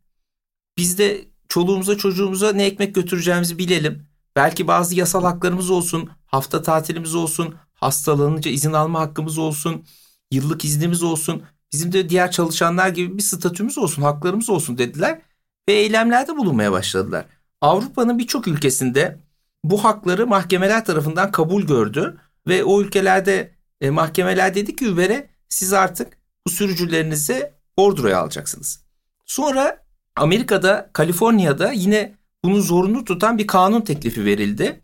Biz 0.78 0.98
de 0.98 1.33
çoluğumuza 1.54 1.98
çocuğumuza 1.98 2.54
ne 2.54 2.66
ekmek 2.66 2.96
götüreceğimizi 2.96 3.58
bilelim. 3.58 4.08
Belki 4.36 4.68
bazı 4.68 4.96
yasal 4.96 5.24
haklarımız 5.24 5.70
olsun, 5.70 6.10
hafta 6.26 6.62
tatilimiz 6.62 7.16
olsun, 7.16 7.56
hastalanınca 7.74 8.52
izin 8.52 8.74
alma 8.74 9.00
hakkımız 9.00 9.38
olsun, 9.38 9.86
yıllık 10.32 10.66
iznimiz 10.66 11.04
olsun. 11.04 11.44
Bizim 11.72 11.92
de 11.92 12.10
diğer 12.10 12.32
çalışanlar 12.32 12.90
gibi 12.90 13.18
bir 13.18 13.24
statümüz 13.24 13.78
olsun, 13.78 14.02
haklarımız 14.02 14.50
olsun 14.50 14.78
dediler 14.78 15.22
ve 15.70 15.74
eylemlerde 15.74 16.38
bulunmaya 16.38 16.72
başladılar. 16.72 17.26
Avrupa'nın 17.62 18.20
birçok 18.20 18.48
ülkesinde 18.48 19.20
bu 19.64 19.84
hakları 19.84 20.28
mahkemeler 20.28 20.86
tarafından 20.86 21.32
kabul 21.32 21.64
gördü 21.64 22.18
ve 22.48 22.64
o 22.64 22.82
ülkelerde 22.82 23.52
e, 23.82 23.90
mahkemeler 23.90 24.56
dedi 24.56 24.76
ki 24.76 24.90
Uber'e 24.90 25.30
siz 25.50 25.74
artık 25.74 26.18
bu 26.48 26.52
sürücülerinizi 26.52 27.52
bordroya 27.78 28.20
alacaksınız. 28.20 28.84
Sonra 29.26 29.83
Amerika'da, 30.16 30.90
Kaliforniya'da 30.94 31.72
yine 31.72 32.14
bunu 32.44 32.62
zorunlu 32.62 33.06
tutan 33.06 33.38
bir 33.38 33.48
kanun 33.48 33.82
teklifi 33.82 34.26
verildi. 34.26 34.82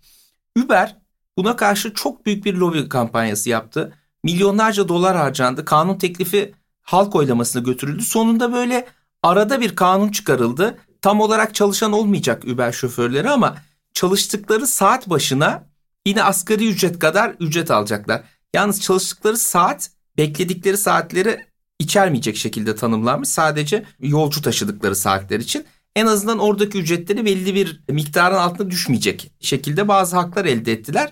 Uber 0.60 0.98
buna 1.38 1.56
karşı 1.56 1.94
çok 1.94 2.26
büyük 2.26 2.46
bir 2.46 2.54
lobi 2.54 2.90
kampanyası 2.90 3.50
yaptı. 3.50 3.94
Milyonlarca 4.24 4.88
dolar 4.88 5.18
harcandı. 5.18 5.66
Kanun 5.66 5.98
teklifi 5.98 6.54
halk 6.82 7.16
oylamasına 7.16 7.62
götürüldü. 7.62 8.04
Sonunda 8.04 8.54
böyle 8.54 8.88
arada 9.24 9.62
bir 9.62 9.76
kanun 9.76 10.10
çıkarıldı. 10.10 10.78
Tam 11.02 11.22
olarak 11.22 11.56
çalışan 11.56 11.92
olmayacak 11.92 12.44
Uber 12.46 12.72
şoförleri 12.72 13.30
ama 13.30 13.56
çalıştıkları 13.94 14.68
saat 14.68 15.10
başına 15.10 15.64
yine 16.06 16.24
asgari 16.24 16.70
ücret 16.70 17.00
kadar 17.00 17.36
ücret 17.40 17.72
alacaklar. 17.72 18.24
Yalnız 18.54 18.82
çalıştıkları 18.82 19.38
saat 19.38 19.92
bekledikleri 20.18 20.78
saatleri 20.78 21.49
içermeyecek 21.80 22.38
şekilde 22.38 22.76
tanımlanmış. 22.76 23.30
Sadece 23.30 23.86
yolcu 24.00 24.42
taşıdıkları 24.42 24.96
saatler 24.96 25.40
için 25.40 25.66
en 25.96 26.06
azından 26.06 26.40
oradaki 26.40 26.78
ücretleri 26.78 27.26
belli 27.26 27.56
bir 27.56 27.82
miktarın 27.90 28.36
altına 28.36 28.70
düşmeyecek 28.70 29.32
şekilde 29.40 29.88
bazı 29.88 30.16
haklar 30.16 30.46
elde 30.46 30.72
ettiler. 30.72 31.12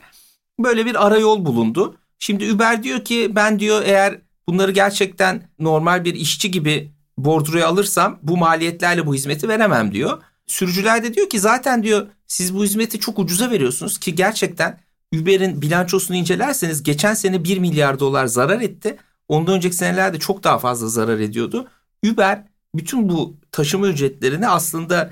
Böyle 0.60 0.86
bir 0.86 1.08
arayol 1.08 1.46
bulundu. 1.46 1.98
Şimdi 2.20 2.52
Uber 2.52 2.84
diyor 2.84 3.04
ki 3.04 3.32
ben 3.36 3.60
diyor 3.60 3.82
eğer 3.86 4.22
bunları 4.48 4.72
gerçekten 4.72 5.50
normal 5.60 6.06
bir 6.06 6.14
işçi 6.14 6.52
gibi 6.52 6.92
bordroya 7.18 7.68
alırsam 7.68 8.20
bu 8.24 8.38
maliyetlerle 8.38 9.06
bu 9.06 9.16
hizmeti 9.16 9.48
veremem 9.48 9.92
diyor. 9.92 10.22
Sürücüler 10.48 11.04
de 11.04 11.14
diyor 11.14 11.30
ki 11.30 11.40
zaten 11.40 11.84
diyor 11.84 12.08
siz 12.28 12.56
bu 12.56 12.64
hizmeti 12.64 13.00
çok 13.00 13.20
ucuza 13.20 13.52
veriyorsunuz 13.52 13.98
ki 13.98 14.16
gerçekten 14.16 14.80
Uber'in 15.16 15.62
bilançosunu 15.62 16.18
incelerseniz 16.18 16.84
geçen 16.84 17.14
sene 17.14 17.44
1 17.44 17.58
milyar 17.58 18.00
dolar 18.00 18.26
zarar 18.26 18.62
etti. 18.62 18.98
Ondan 19.30 19.56
önceki 19.56 19.76
senelerde 19.76 20.20
çok 20.20 20.44
daha 20.44 20.60
fazla 20.60 20.88
zarar 20.88 21.20
ediyordu. 21.20 21.68
Uber 22.06 22.44
bütün 22.76 23.10
bu 23.10 23.38
taşıma 23.52 23.88
ücretlerini 23.88 24.48
aslında 24.48 25.12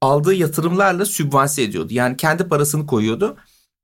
aldığı 0.00 0.34
yatırımlarla 0.34 1.04
sübvanse 1.04 1.62
ediyordu. 1.62 1.88
Yani 1.94 2.16
kendi 2.16 2.48
parasını 2.48 2.86
koyuyordu. 2.86 3.36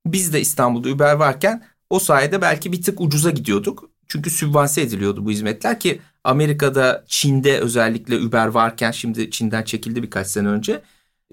Biz 0.06 0.32
de 0.32 0.40
İstanbul'da 0.40 0.88
Uber 0.88 1.12
varken 1.12 1.64
o 1.90 1.98
sayede 1.98 2.42
belki 2.42 2.72
bir 2.72 2.82
tık 2.82 3.00
ucuza 3.00 3.30
gidiyorduk. 3.30 3.90
Çünkü 4.08 4.30
sübvanse 4.30 4.82
ediliyordu 4.82 5.24
bu 5.24 5.30
hizmetler 5.30 5.80
ki 5.80 6.00
Amerika'da, 6.24 7.04
Çin'de 7.08 7.60
özellikle 7.60 8.16
Uber 8.16 8.46
varken 8.46 8.90
şimdi 8.90 9.30
Çin'den 9.30 9.62
çekildi 9.62 10.02
birkaç 10.02 10.26
sene 10.26 10.48
önce. 10.48 10.82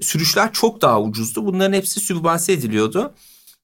Sürüşler 0.02 0.54
çok 0.54 0.82
daha 0.82 1.02
ucuzdu. 1.02 1.46
Bunların 1.46 1.74
hepsi 1.74 2.00
sübvanse 2.00 2.54
ediliyordu. 2.54 3.14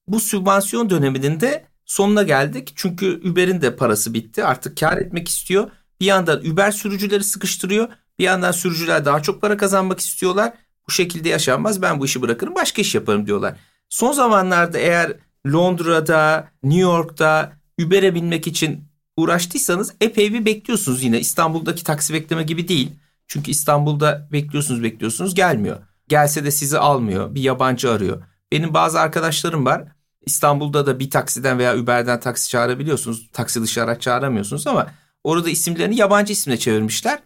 Bu 0.07 0.19
sübvansiyon 0.19 0.89
döneminin 0.89 1.39
de 1.39 1.65
sonuna 1.89 2.23
geldik. 2.23 2.73
Çünkü 2.75 3.21
Uber'in 3.31 3.61
de 3.61 3.75
parası 3.75 4.13
bitti. 4.13 4.45
Artık 4.45 4.77
kar 4.77 4.97
etmek 4.97 5.27
istiyor. 5.27 5.71
Bir 6.01 6.05
yandan 6.05 6.45
Uber 6.45 6.71
sürücüleri 6.71 7.23
sıkıştırıyor. 7.23 7.89
Bir 8.19 8.23
yandan 8.23 8.51
sürücüler 8.51 9.05
daha 9.05 9.21
çok 9.21 9.41
para 9.41 9.57
kazanmak 9.57 9.99
istiyorlar. 9.99 10.53
Bu 10.87 10.91
şekilde 10.91 11.29
yaşanmaz. 11.29 11.81
Ben 11.81 11.99
bu 11.99 12.05
işi 12.05 12.21
bırakırım, 12.21 12.55
başka 12.55 12.81
iş 12.81 12.95
yaparım 12.95 13.27
diyorlar. 13.27 13.55
Son 13.89 14.11
zamanlarda 14.11 14.77
eğer 14.77 15.13
Londra'da, 15.47 16.47
New 16.63 16.81
York'ta 16.81 17.53
Uber'e 17.81 18.15
binmek 18.15 18.47
için 18.47 18.83
uğraştıysanız 19.17 19.93
epey 20.01 20.33
bir 20.33 20.45
bekliyorsunuz 20.45 21.03
yine. 21.03 21.19
İstanbul'daki 21.19 21.83
taksi 21.83 22.13
bekleme 22.13 22.43
gibi 22.43 22.67
değil. 22.67 22.91
Çünkü 23.27 23.51
İstanbul'da 23.51 24.27
bekliyorsunuz 24.31 24.83
bekliyorsunuz 24.83 25.35
gelmiyor. 25.35 25.77
Gelse 26.07 26.45
de 26.45 26.51
sizi 26.51 26.79
almıyor. 26.79 27.35
Bir 27.35 27.41
yabancı 27.41 27.91
arıyor. 27.91 28.23
Benim 28.51 28.73
bazı 28.73 28.99
arkadaşlarım 28.99 29.65
var. 29.65 29.98
İstanbul'da 30.25 30.85
da 30.85 30.99
bir 30.99 31.09
taksiden 31.09 31.59
veya 31.59 31.77
Uber'den 31.77 32.19
taksi 32.19 32.49
çağırabiliyorsunuz. 32.49 33.29
Taksi 33.33 33.61
dışı 33.61 33.83
araç 33.83 34.01
çağıramıyorsunuz 34.01 34.67
ama 34.67 34.87
Orada 35.23 35.49
isimlerini 35.49 35.95
yabancı 35.95 36.33
isimle 36.33 36.59
çevirmişler. 36.59 37.19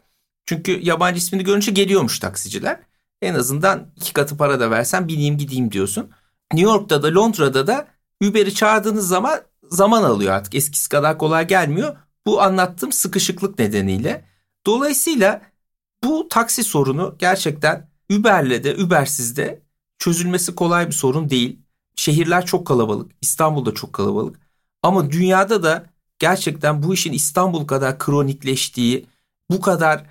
Çünkü 0.45 0.79
yabancı 0.81 1.17
ismini 1.17 1.43
görünce 1.43 1.71
geliyormuş 1.71 2.19
taksiciler. 2.19 2.79
En 3.21 3.33
azından 3.33 3.91
iki 3.95 4.13
katı 4.13 4.37
para 4.37 4.59
da 4.59 4.71
versen 4.71 5.07
bineyim 5.07 5.37
gideyim 5.37 5.71
diyorsun. 5.71 6.09
New 6.53 6.71
York'ta 6.71 7.03
da 7.03 7.13
Londra'da 7.13 7.67
da 7.67 7.87
Uber'i 8.23 8.53
çağırdığınız 8.53 9.07
zaman 9.07 9.41
zaman 9.69 10.03
alıyor 10.03 10.33
artık. 10.33 10.55
Eskisi 10.55 10.89
kadar 10.89 11.17
kolay 11.17 11.47
gelmiyor. 11.47 11.97
Bu 12.25 12.41
anlattığım 12.41 12.91
sıkışıklık 12.91 13.59
nedeniyle. 13.59 14.25
Dolayısıyla 14.65 15.41
bu 16.03 16.27
taksi 16.29 16.63
sorunu 16.63 17.15
gerçekten 17.19 17.89
Uber'le 18.11 18.63
de 18.63 18.75
Uber'siz 18.75 19.37
de 19.37 19.63
çözülmesi 19.99 20.55
kolay 20.55 20.87
bir 20.87 20.93
sorun 20.93 21.29
değil. 21.29 21.59
Şehirler 21.95 22.45
çok 22.45 22.67
kalabalık. 22.67 23.11
İstanbul'da 23.21 23.73
çok 23.73 23.93
kalabalık. 23.93 24.39
Ama 24.83 25.11
dünyada 25.11 25.63
da 25.63 25.85
gerçekten 26.19 26.83
bu 26.83 26.93
işin 26.93 27.13
İstanbul 27.13 27.67
kadar 27.67 27.99
kronikleştiği, 27.99 29.05
bu 29.51 29.61
kadar 29.61 30.05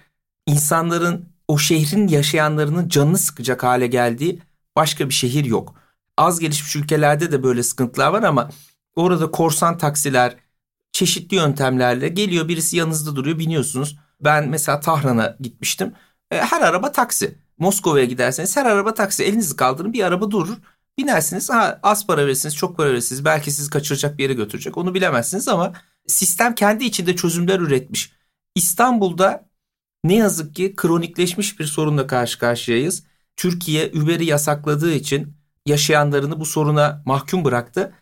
insanların 0.46 1.28
o 1.48 1.58
şehrin 1.58 2.08
yaşayanlarının 2.08 2.88
canını 2.88 3.18
sıkacak 3.18 3.62
hale 3.62 3.86
geldiği 3.86 4.42
başka 4.76 5.08
bir 5.08 5.14
şehir 5.14 5.44
yok. 5.44 5.74
Az 6.18 6.38
gelişmiş 6.40 6.76
ülkelerde 6.76 7.32
de 7.32 7.42
böyle 7.42 7.62
sıkıntılar 7.62 8.12
var 8.12 8.22
ama 8.22 8.50
orada 8.96 9.30
korsan 9.30 9.78
taksiler 9.78 10.36
çeşitli 10.92 11.36
yöntemlerle 11.36 12.08
geliyor 12.08 12.48
birisi 12.48 12.76
yanınızda 12.76 13.16
duruyor 13.16 13.38
biniyorsunuz. 13.38 13.98
Ben 14.20 14.48
mesela 14.48 14.80
Tahran'a 14.80 15.36
gitmiştim. 15.40 15.92
E, 16.30 16.36
her 16.36 16.60
araba 16.62 16.92
taksi. 16.92 17.38
Moskova'ya 17.58 18.04
giderseniz 18.04 18.56
her 18.56 18.66
araba 18.66 18.94
taksi. 18.94 19.24
Elinizi 19.24 19.56
kaldırın 19.56 19.92
bir 19.92 20.04
araba 20.04 20.30
durur. 20.30 20.56
Binersiniz 20.98 21.50
ha, 21.50 21.80
az 21.82 22.06
para 22.06 22.26
verirsiniz 22.26 22.56
çok 22.56 22.76
para 22.76 22.90
verirsiniz. 22.90 23.24
Belki 23.24 23.50
sizi 23.50 23.70
kaçıracak 23.70 24.18
bir 24.18 24.22
yere 24.22 24.34
götürecek 24.34 24.78
onu 24.78 24.94
bilemezsiniz 24.94 25.48
ama 25.48 25.72
sistem 26.06 26.54
kendi 26.54 26.84
içinde 26.84 27.16
çözümler 27.16 27.60
üretmiş. 27.60 28.12
İstanbul'da 28.54 29.48
ne 30.04 30.16
yazık 30.16 30.54
ki 30.54 30.76
kronikleşmiş 30.76 31.60
bir 31.60 31.64
sorunla 31.64 32.06
karşı 32.06 32.38
karşıyayız. 32.38 33.04
Türkiye 33.36 33.92
Uber'i 33.94 34.24
yasakladığı 34.24 34.92
için 34.92 35.36
yaşayanlarını 35.66 36.40
bu 36.40 36.46
soruna 36.46 37.02
mahkum 37.06 37.44
bıraktı. 37.44 37.94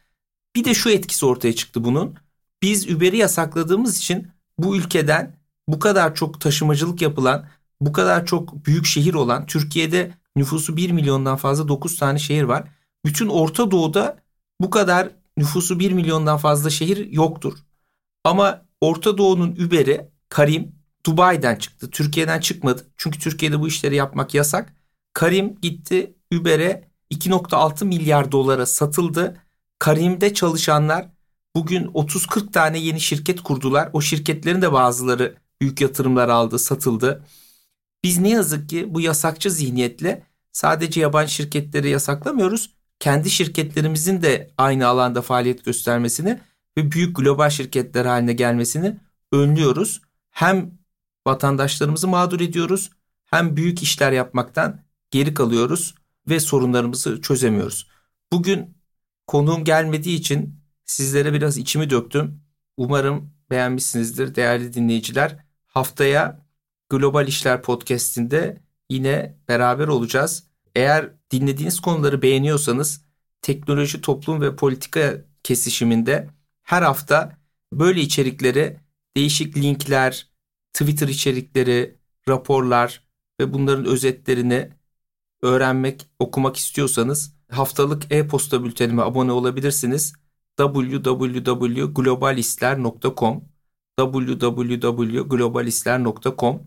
Bir 0.56 0.64
de 0.64 0.74
şu 0.74 0.90
etkisi 0.90 1.26
ortaya 1.26 1.54
çıktı 1.54 1.84
bunun. 1.84 2.16
Biz 2.62 2.90
Uber'i 2.90 3.16
yasakladığımız 3.16 3.98
için 3.98 4.28
bu 4.58 4.76
ülkeden 4.76 5.36
bu 5.68 5.78
kadar 5.78 6.14
çok 6.14 6.40
taşımacılık 6.40 7.02
yapılan, 7.02 7.48
bu 7.80 7.92
kadar 7.92 8.26
çok 8.26 8.66
büyük 8.66 8.86
şehir 8.86 9.14
olan 9.14 9.46
Türkiye'de 9.46 10.14
nüfusu 10.36 10.76
1 10.76 10.90
milyondan 10.90 11.36
fazla 11.36 11.68
9 11.68 11.96
tane 11.96 12.18
şehir 12.18 12.42
var. 12.42 12.68
Bütün 13.04 13.28
Orta 13.28 13.70
Doğu'da 13.70 14.18
bu 14.60 14.70
kadar 14.70 15.08
nüfusu 15.36 15.78
1 15.78 15.92
milyondan 15.92 16.36
fazla 16.36 16.70
şehir 16.70 17.12
yoktur. 17.12 17.58
Ama 18.24 18.62
Orta 18.80 19.18
Doğu'nun 19.18 19.52
Uber'i 19.52 20.10
Karim 20.28 20.72
Dubai'den 21.06 21.56
çıktı. 21.56 21.90
Türkiye'den 21.90 22.40
çıkmadı. 22.40 22.86
Çünkü 22.96 23.18
Türkiye'de 23.18 23.60
bu 23.60 23.68
işleri 23.68 23.96
yapmak 23.96 24.34
yasak. 24.34 24.74
Karim 25.12 25.60
gitti 25.60 26.14
Uber'e 26.34 26.90
2.6 27.10 27.84
milyar 27.84 28.32
dolara 28.32 28.66
satıldı. 28.66 29.36
Karim'de 29.78 30.34
çalışanlar 30.34 31.08
bugün 31.56 31.84
30-40 31.84 32.52
tane 32.52 32.78
yeni 32.78 33.00
şirket 33.00 33.40
kurdular. 33.40 33.90
O 33.92 34.00
şirketlerin 34.00 34.62
de 34.62 34.72
bazıları 34.72 35.36
büyük 35.60 35.80
yatırımlar 35.80 36.28
aldı, 36.28 36.58
satıldı. 36.58 37.24
Biz 38.04 38.18
ne 38.18 38.28
yazık 38.28 38.68
ki 38.68 38.94
bu 38.94 39.00
yasakçı 39.00 39.50
zihniyetle 39.50 40.26
sadece 40.52 41.00
yabancı 41.00 41.32
şirketleri 41.32 41.90
yasaklamıyoruz. 41.90 42.70
Kendi 43.00 43.30
şirketlerimizin 43.30 44.22
de 44.22 44.50
aynı 44.58 44.86
alanda 44.86 45.22
faaliyet 45.22 45.64
göstermesini 45.64 46.40
ve 46.76 46.92
büyük 46.92 47.16
global 47.16 47.50
şirketler 47.50 48.04
haline 48.04 48.32
gelmesini 48.32 48.96
önlüyoruz. 49.32 50.00
Hem 50.30 50.78
vatandaşlarımızı 51.26 52.08
mağdur 52.08 52.40
ediyoruz 52.40 52.90
hem 53.24 53.56
büyük 53.56 53.82
işler 53.82 54.12
yapmaktan 54.12 54.80
geri 55.10 55.34
kalıyoruz 55.34 55.94
ve 56.28 56.40
sorunlarımızı 56.40 57.20
çözemiyoruz. 57.20 57.88
Bugün 58.32 58.76
konuğum 59.26 59.64
gelmediği 59.64 60.18
için 60.18 60.60
sizlere 60.84 61.32
biraz 61.32 61.58
içimi 61.58 61.90
döktüm. 61.90 62.42
Umarım 62.76 63.32
beğenmişsinizdir 63.50 64.34
değerli 64.34 64.72
dinleyiciler. 64.72 65.36
Haftaya 65.66 66.46
Global 66.88 67.28
İşler 67.28 67.62
Podcast'inde 67.62 68.62
yine 68.90 69.38
beraber 69.48 69.88
olacağız. 69.88 70.49
Eğer 70.74 71.10
dinlediğiniz 71.30 71.80
konuları 71.80 72.22
beğeniyorsanız 72.22 73.04
teknoloji, 73.42 74.00
toplum 74.00 74.40
ve 74.40 74.56
politika 74.56 75.24
kesişiminde 75.42 76.28
her 76.62 76.82
hafta 76.82 77.38
böyle 77.72 78.00
içerikleri 78.00 78.76
değişik 79.16 79.56
linkler, 79.56 80.30
Twitter 80.72 81.08
içerikleri, 81.08 81.98
raporlar 82.28 83.04
ve 83.40 83.52
bunların 83.52 83.84
özetlerini 83.84 84.70
öğrenmek, 85.42 86.06
okumak 86.18 86.56
istiyorsanız 86.56 87.34
haftalık 87.50 88.12
e-posta 88.12 88.64
bültenime 88.64 89.02
abone 89.02 89.32
olabilirsiniz. 89.32 90.12
www.globalistler.com 90.56 93.44
www.globalistler.com 93.98 96.62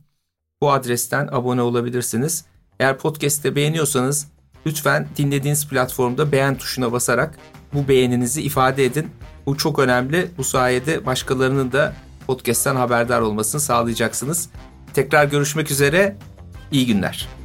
bu 0.61 0.71
adresten 0.71 1.29
abone 1.31 1.61
olabilirsiniz. 1.61 2.45
Eğer 2.79 2.97
podcast'te 2.97 3.55
beğeniyorsanız 3.55 4.27
lütfen 4.65 5.07
dinlediğiniz 5.17 5.67
platformda 5.67 6.31
beğen 6.31 6.57
tuşuna 6.57 6.91
basarak 6.91 7.39
bu 7.73 7.87
beğeninizi 7.87 8.41
ifade 8.41 8.85
edin. 8.85 9.11
Bu 9.45 9.57
çok 9.57 9.79
önemli. 9.79 10.31
Bu 10.37 10.43
sayede 10.43 11.05
başkalarının 11.05 11.71
da 11.71 11.93
podcast'ten 12.27 12.75
haberdar 12.75 13.21
olmasını 13.21 13.61
sağlayacaksınız. 13.61 14.49
Tekrar 14.93 15.25
görüşmek 15.25 15.71
üzere. 15.71 16.17
İyi 16.71 16.87
günler. 16.87 17.42